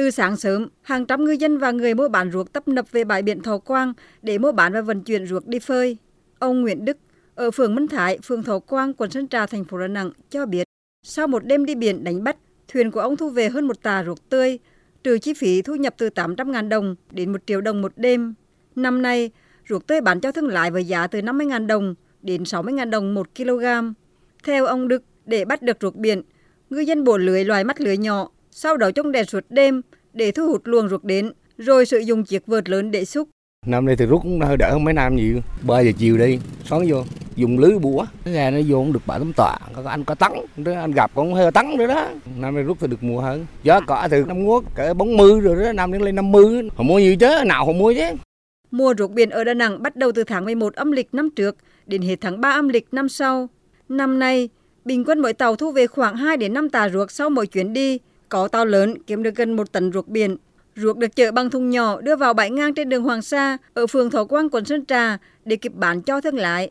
Từ 0.00 0.10
sáng 0.10 0.36
sớm, 0.36 0.68
hàng 0.82 1.06
trăm 1.06 1.24
ngư 1.24 1.32
dân 1.32 1.58
và 1.58 1.70
người 1.70 1.94
mua 1.94 2.08
bán 2.08 2.30
ruốc 2.32 2.52
tấp 2.52 2.68
nập 2.68 2.92
về 2.92 3.04
bãi 3.04 3.22
biển 3.22 3.42
Thọ 3.42 3.58
Quang 3.58 3.92
để 4.22 4.38
mua 4.38 4.52
bán 4.52 4.72
và 4.72 4.80
vận 4.80 5.02
chuyển 5.02 5.26
ruốc 5.26 5.46
đi 5.46 5.58
phơi. 5.58 5.96
Ông 6.38 6.60
Nguyễn 6.60 6.84
Đức 6.84 6.96
ở 7.34 7.50
phường 7.50 7.74
Minh 7.74 7.88
Thái, 7.88 8.18
phường 8.24 8.42
Thọ 8.42 8.58
Quang, 8.58 8.94
quận 8.94 9.10
Sơn 9.10 9.28
Trà, 9.28 9.46
thành 9.46 9.64
phố 9.64 9.78
Đà 9.78 9.86
Nẵng 9.86 10.10
cho 10.30 10.46
biết, 10.46 10.64
sau 11.06 11.26
một 11.26 11.44
đêm 11.44 11.64
đi 11.64 11.74
biển 11.74 12.04
đánh 12.04 12.24
bắt, 12.24 12.36
thuyền 12.68 12.90
của 12.90 13.00
ông 13.00 13.16
thu 13.16 13.30
về 13.30 13.48
hơn 13.48 13.68
một 13.68 13.82
tà 13.82 14.04
ruốc 14.04 14.28
tươi, 14.28 14.58
trừ 15.04 15.18
chi 15.18 15.34
phí 15.34 15.62
thu 15.62 15.74
nhập 15.74 15.94
từ 15.98 16.08
800.000 16.08 16.68
đồng 16.68 16.96
đến 17.10 17.32
1 17.32 17.38
triệu 17.46 17.60
đồng 17.60 17.82
một 17.82 17.92
đêm. 17.96 18.34
Năm 18.76 19.02
nay, 19.02 19.30
ruốc 19.68 19.86
tươi 19.86 20.00
bán 20.00 20.20
cho 20.20 20.32
thương 20.32 20.48
lái 20.48 20.70
với 20.70 20.84
giá 20.84 21.06
từ 21.06 21.20
50.000 21.20 21.66
đồng 21.66 21.94
đến 22.22 22.42
60.000 22.42 22.90
đồng 22.90 23.14
một 23.14 23.28
kg. 23.36 23.64
Theo 24.44 24.66
ông 24.66 24.88
Đức, 24.88 25.02
để 25.26 25.44
bắt 25.44 25.62
được 25.62 25.76
ruốc 25.80 25.96
biển, 25.96 26.22
ngư 26.70 26.80
dân 26.80 27.04
bổ 27.04 27.18
lưới 27.18 27.44
loài 27.44 27.64
mắt 27.64 27.80
lưới 27.80 27.96
nhỏ, 27.96 28.30
sau 28.50 28.76
đó 28.76 28.90
trông 28.90 29.12
đèn 29.12 29.24
suốt 29.24 29.44
đêm 29.48 29.82
để 30.12 30.30
thu 30.30 30.48
hút 30.48 30.62
luồng 30.64 30.88
ruốc 30.88 31.04
đến, 31.04 31.32
rồi 31.58 31.86
sử 31.86 31.98
dụng 31.98 32.24
chiếc 32.24 32.46
vợt 32.46 32.68
lớn 32.68 32.90
để 32.90 33.04
xúc. 33.04 33.28
Năm 33.66 33.86
nay 33.86 33.96
thì 33.96 34.06
rút 34.06 34.22
cũng 34.22 34.40
hơi 34.40 34.56
đỡ 34.56 34.70
hơn 34.72 34.84
mấy 34.84 34.94
năm 34.94 35.16
nhiều. 35.16 35.40
3 35.66 35.80
giờ 35.80 35.90
chiều 35.98 36.18
đi, 36.18 36.38
xoắn 36.64 36.82
vô, 36.88 37.04
dùng 37.36 37.58
lưới 37.58 37.78
bủa. 37.78 38.04
Cái 38.24 38.34
gà 38.34 38.50
nó 38.50 38.58
vô 38.68 38.76
cũng 38.76 38.92
được 38.92 39.06
7 39.06 39.18
tấm 39.18 39.32
tọa, 39.32 39.58
có 39.74 39.82
anh 39.90 40.04
có 40.04 40.14
tấn, 40.14 40.32
anh 40.66 40.92
gặp 40.92 41.10
cũng 41.14 41.34
hơi 41.34 41.52
tấn 41.52 41.76
nữa 41.78 41.86
đó. 41.86 42.08
Năm 42.38 42.54
nay 42.54 42.64
rút 42.64 42.76
thì 42.80 42.86
được 42.86 43.02
mùa 43.02 43.20
hơn. 43.20 43.46
Giá 43.62 43.80
cỏ 43.80 44.08
từ 44.10 44.24
năm 44.24 44.44
ngoái 44.44 44.60
cỡ 44.74 44.94
40 44.94 45.40
rồi 45.40 45.64
đó, 45.64 45.72
năm 45.72 45.92
đến 45.92 46.02
lên 46.02 46.14
50. 46.14 46.68
Họ 46.76 46.82
mua 46.82 46.98
nhiều 46.98 47.16
chứ, 47.16 47.28
nào 47.46 47.66
họ 47.66 47.72
mua 47.72 47.94
chứ. 47.94 48.04
Mùa 48.70 48.94
ruốc 48.98 49.10
biển 49.10 49.30
ở 49.30 49.44
Đà 49.44 49.54
Nẵng 49.54 49.82
bắt 49.82 49.96
đầu 49.96 50.12
từ 50.12 50.24
tháng 50.24 50.44
11 50.44 50.74
âm 50.74 50.92
lịch 50.92 51.14
năm 51.14 51.30
trước 51.36 51.56
đến 51.86 52.02
hết 52.02 52.16
tháng 52.20 52.40
3 52.40 52.50
âm 52.50 52.68
lịch 52.68 52.86
năm 52.92 53.08
sau. 53.08 53.48
Năm 53.88 54.18
nay, 54.18 54.48
bình 54.84 55.04
quân 55.06 55.20
mỗi 55.20 55.32
tàu 55.32 55.56
thu 55.56 55.72
về 55.72 55.86
khoảng 55.86 56.16
2 56.16 56.36
đến 56.36 56.54
5 56.54 56.70
tà 56.70 56.88
ruốc 56.88 57.10
sau 57.10 57.30
mỗi 57.30 57.46
chuyến 57.46 57.72
đi. 57.72 57.98
Có 58.30 58.48
tàu 58.48 58.66
lớn 58.66 58.94
kiếm 59.06 59.22
được 59.22 59.34
gần 59.34 59.56
một 59.56 59.72
tấn 59.72 59.92
ruốc 59.92 60.08
biển. 60.08 60.36
Ruốc 60.76 60.96
được 60.98 61.16
chở 61.16 61.32
bằng 61.32 61.50
thùng 61.50 61.70
nhỏ 61.70 62.00
đưa 62.00 62.16
vào 62.16 62.34
bãi 62.34 62.50
ngang 62.50 62.74
trên 62.74 62.88
đường 62.88 63.02
Hoàng 63.02 63.22
Sa 63.22 63.58
ở 63.74 63.86
phường 63.86 64.10
Thọ 64.10 64.24
Quang, 64.24 64.50
quận 64.50 64.64
Sơn 64.64 64.84
Trà 64.84 65.18
để 65.44 65.56
kịp 65.56 65.72
bán 65.74 66.02
cho 66.02 66.20
thương 66.20 66.36
lái. 66.36 66.70